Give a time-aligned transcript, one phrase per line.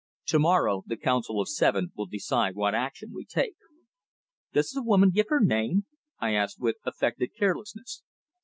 [0.29, 3.53] To morrow the Council of Seven will decide what action we take."
[4.51, 5.85] "Does the woman give her name?"
[6.17, 8.01] I asked with affected carelessness.